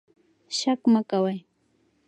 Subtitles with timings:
[0.57, 1.37] شک مه کوئ.